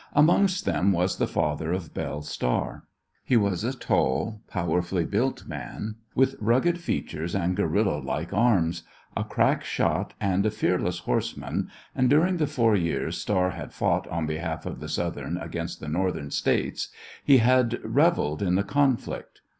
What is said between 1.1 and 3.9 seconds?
the father of Belle Star. He was a